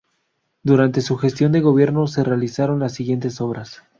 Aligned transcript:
Durante 0.63 1.01
su 1.01 1.15
gestión 1.15 1.51
de 1.51 1.61
gobierno 1.61 2.07
se 2.07 2.23
realizaron 2.23 2.79
las 2.79 2.93
siguientes 2.95 3.39
obras 3.39 3.83